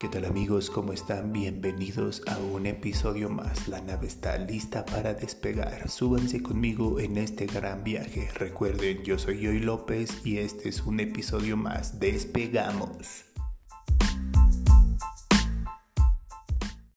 ¿Qué 0.00 0.08
tal 0.08 0.24
amigos? 0.24 0.70
¿Cómo 0.70 0.94
están? 0.94 1.30
Bienvenidos 1.30 2.22
a 2.26 2.38
un 2.38 2.64
episodio 2.64 3.28
más. 3.28 3.68
La 3.68 3.82
nave 3.82 4.06
está 4.06 4.38
lista 4.38 4.86
para 4.86 5.12
despegar. 5.12 5.90
Súbanse 5.90 6.42
conmigo 6.42 6.98
en 6.98 7.18
este 7.18 7.44
gran 7.44 7.84
viaje. 7.84 8.30
Recuerden, 8.34 9.04
yo 9.04 9.18
soy 9.18 9.44
Joy 9.44 9.58
López 9.58 10.24
y 10.24 10.38
este 10.38 10.70
es 10.70 10.80
un 10.86 11.00
episodio 11.00 11.58
más. 11.58 12.00
Despegamos. 12.00 13.29